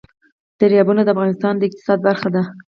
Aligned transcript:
دریابونه 0.59 1.01
د 1.03 1.07
افغانستان 1.15 1.53
د 1.57 1.61
اقتصاد 1.67 1.99
برخه 2.07 2.29
ده. 2.35 2.43